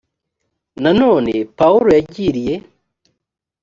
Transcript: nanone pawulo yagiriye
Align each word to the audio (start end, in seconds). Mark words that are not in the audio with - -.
nanone 0.83 1.33
pawulo 1.57 1.89
yagiriye 1.97 2.55